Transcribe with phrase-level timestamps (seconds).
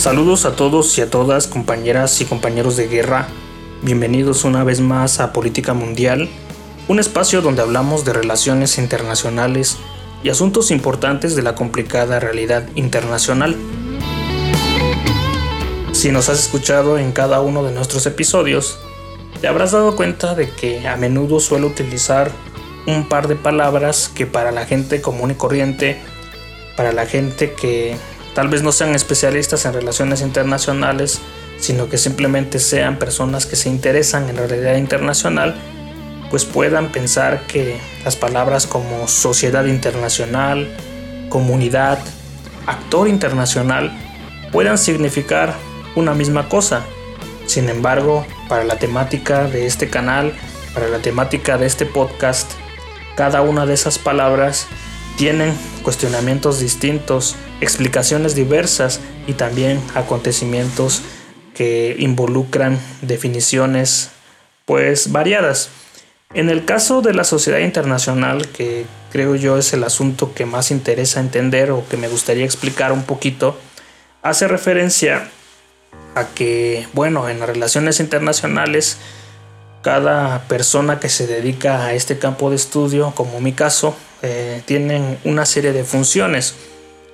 [0.00, 3.28] Saludos a todos y a todas, compañeras y compañeros de guerra.
[3.82, 6.30] Bienvenidos una vez más a Política Mundial,
[6.88, 9.76] un espacio donde hablamos de relaciones internacionales
[10.24, 13.58] y asuntos importantes de la complicada realidad internacional.
[15.92, 18.78] Si nos has escuchado en cada uno de nuestros episodios,
[19.42, 22.32] te habrás dado cuenta de que a menudo suelo utilizar
[22.86, 26.00] un par de palabras que para la gente común y corriente,
[26.74, 27.98] para la gente que
[28.34, 31.20] tal vez no sean especialistas en relaciones internacionales,
[31.58, 35.54] sino que simplemente sean personas que se interesan en la realidad internacional,
[36.30, 40.68] pues puedan pensar que las palabras como sociedad internacional,
[41.28, 41.98] comunidad,
[42.66, 43.92] actor internacional,
[44.52, 45.54] puedan significar
[45.96, 46.84] una misma cosa.
[47.46, 50.32] Sin embargo, para la temática de este canal,
[50.72, 52.50] para la temática de este podcast,
[53.16, 54.68] cada una de esas palabras
[55.16, 61.02] tienen cuestionamientos distintos, explicaciones diversas y también acontecimientos
[61.54, 64.10] que involucran definiciones
[64.64, 65.70] pues variadas.
[66.32, 70.70] En el caso de la sociedad internacional, que creo yo es el asunto que más
[70.70, 73.58] interesa entender o que me gustaría explicar un poquito,
[74.22, 75.28] hace referencia
[76.14, 78.98] a que, bueno, en las relaciones internacionales,
[79.82, 85.18] cada persona que se dedica a este campo de estudio, como mi caso, eh, tienen
[85.24, 86.54] una serie de funciones.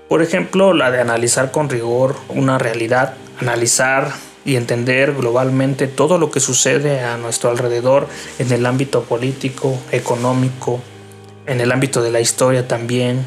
[0.08, 4.12] Por ejemplo, la de analizar con rigor una realidad, analizar
[4.44, 8.06] y entender globalmente todo lo que sucede a nuestro alrededor
[8.38, 10.80] en el ámbito político, económico,
[11.46, 13.24] en el ámbito de la historia también,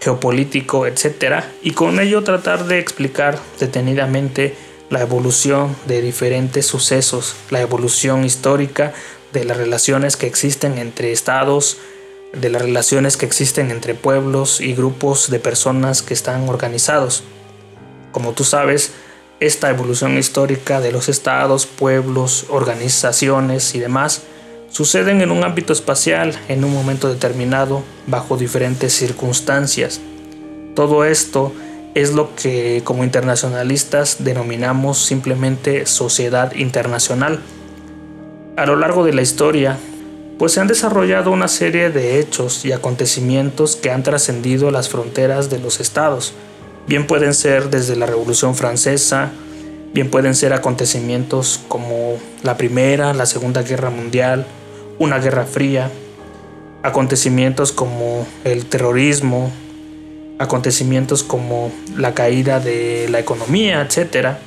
[0.00, 1.44] geopolítico, etc.
[1.62, 4.54] Y con ello tratar de explicar detenidamente
[4.88, 8.92] la evolución de diferentes sucesos, la evolución histórica
[9.32, 11.78] de las relaciones que existen entre estados,
[12.32, 17.24] de las relaciones que existen entre pueblos y grupos de personas que están organizados.
[18.12, 18.92] Como tú sabes,
[19.40, 24.22] esta evolución histórica de los estados, pueblos, organizaciones y demás
[24.70, 30.00] suceden en un ámbito espacial en un momento determinado bajo diferentes circunstancias.
[30.76, 31.52] Todo esto
[31.94, 37.40] es lo que como internacionalistas denominamos simplemente sociedad internacional.
[38.56, 39.78] A lo largo de la historia,
[40.40, 45.50] pues se han desarrollado una serie de hechos y acontecimientos que han trascendido las fronteras
[45.50, 46.32] de los estados.
[46.86, 49.32] Bien pueden ser desde la Revolución Francesa,
[49.92, 54.46] bien pueden ser acontecimientos como la Primera, la Segunda Guerra Mundial,
[54.98, 55.90] una Guerra Fría,
[56.82, 59.52] acontecimientos como el terrorismo,
[60.38, 64.38] acontecimientos como la caída de la economía, etc.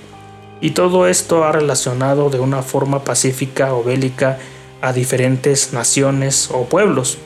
[0.60, 4.40] Y todo esto ha relacionado de una forma pacífica o bélica
[4.84, 7.18] a diferentes naciones o pueblos.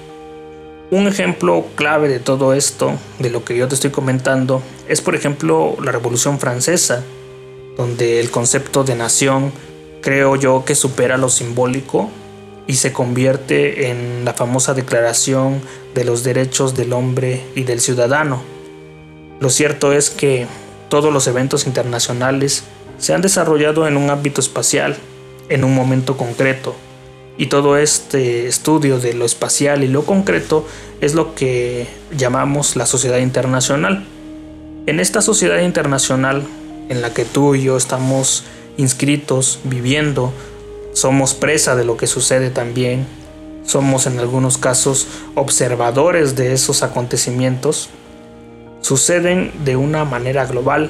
[0.91, 5.15] Un ejemplo clave de todo esto, de lo que yo te estoy comentando, es por
[5.15, 7.03] ejemplo la Revolución Francesa,
[7.75, 9.51] donde el concepto de nación
[10.01, 12.11] creo yo que supera lo simbólico
[12.67, 15.59] y se convierte en la famosa Declaración
[15.95, 18.39] de los Derechos del Hombre y del Ciudadano,
[19.39, 20.45] lo cierto es que
[20.89, 22.65] todos los eventos internacionales
[22.99, 24.95] se han desarrollado en un ámbito espacial,
[25.49, 26.75] en un momento concreto,
[27.37, 30.65] y todo este estudio de lo espacial y lo concreto
[31.01, 34.05] es lo que llamamos la sociedad internacional.
[34.87, 36.43] En esta sociedad internacional
[36.89, 38.43] en la que tú y yo estamos
[38.77, 40.33] inscritos, viviendo,
[40.93, 43.05] somos presa de lo que sucede también,
[43.63, 47.89] somos en algunos casos observadores de esos acontecimientos,
[48.81, 50.89] suceden de una manera global,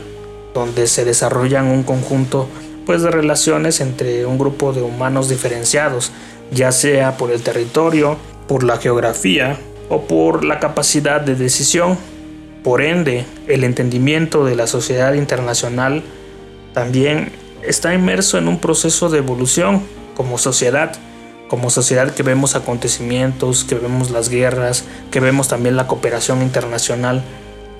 [0.53, 2.47] donde se desarrollan un conjunto
[2.85, 6.11] pues, de relaciones entre un grupo de humanos diferenciados,
[6.51, 9.57] ya sea por el territorio, por la geografía
[9.89, 11.97] o por la capacidad de decisión.
[12.63, 16.03] Por ende, el entendimiento de la sociedad internacional
[16.73, 17.31] también
[17.63, 19.81] está inmerso en un proceso de evolución
[20.15, 20.95] como sociedad,
[21.47, 27.23] como sociedad que vemos acontecimientos, que vemos las guerras, que vemos también la cooperación internacional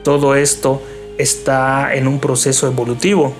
[0.08, 0.82] todo esto
[1.18, 3.34] está en un proceso evolutivo,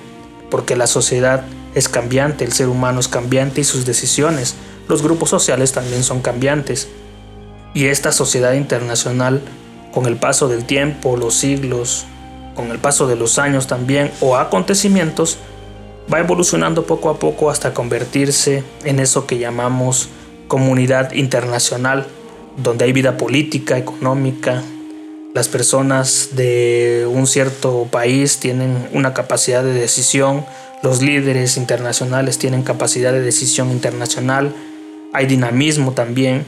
[0.50, 1.44] porque la sociedad
[1.74, 4.54] es cambiante, el ser humano es cambiante y sus decisiones,
[4.88, 6.88] los grupos sociales también son cambiantes.
[7.74, 9.42] Y esta sociedad internacional,
[9.92, 12.06] con el paso del tiempo, los siglos,
[12.54, 15.38] con el paso de los años también, o acontecimientos,
[16.12, 20.08] va evolucionando poco a poco hasta convertirse en eso que llamamos
[20.48, 22.06] comunidad internacional,
[22.56, 24.62] donde hay vida política, económica,
[25.34, 30.44] las personas de un cierto país tienen una capacidad de decisión,
[30.82, 34.54] los líderes internacionales tienen capacidad de decisión internacional,
[35.12, 36.44] hay dinamismo también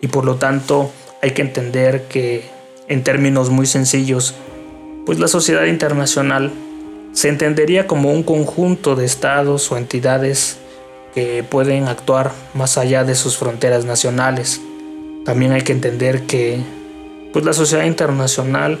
[0.00, 0.90] y por lo tanto
[1.22, 2.44] hay que entender que
[2.88, 4.34] en términos muy sencillos,
[5.04, 6.52] pues la sociedad internacional
[7.12, 10.58] se entendería como un conjunto de estados o entidades
[11.14, 14.60] que pueden actuar más allá de sus fronteras nacionales.
[15.24, 16.60] También hay que entender que
[17.32, 18.78] pues, la sociedad internacional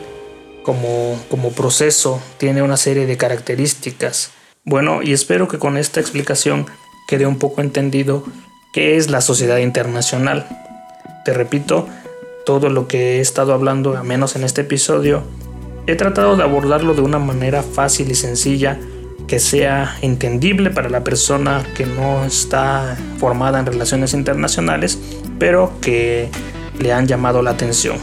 [0.62, 4.32] como, como proceso tiene una serie de características.
[4.66, 6.66] Bueno, y espero que con esta explicación
[7.08, 8.24] quede un poco entendido
[8.72, 10.46] qué es la sociedad internacional.
[11.24, 11.88] Te repito,
[12.44, 15.22] todo lo que he estado hablando, a menos en este episodio,
[15.88, 18.76] He tratado de abordarlo de una manera fácil y sencilla
[19.28, 24.98] que sea entendible para la persona que no está formada en relaciones internacionales,
[25.38, 26.28] pero que
[26.80, 27.98] le han llamado la atención.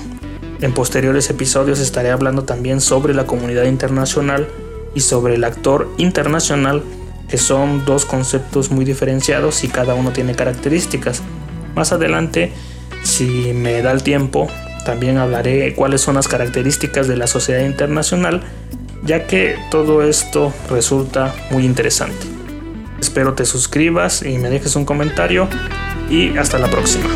[0.61, 4.47] En posteriores episodios estaré hablando también sobre la comunidad internacional
[4.95, 6.83] y sobre el actor internacional,
[7.27, 11.21] que son dos conceptos muy diferenciados y cada uno tiene características.
[11.75, 12.51] Más adelante,
[13.03, 14.47] si me da el tiempo,
[14.85, 18.41] también hablaré cuáles son las características de la sociedad internacional,
[19.03, 22.27] ya que todo esto resulta muy interesante.
[22.99, 25.47] Espero te suscribas y me dejes un comentario
[26.09, 27.09] y hasta la próxima.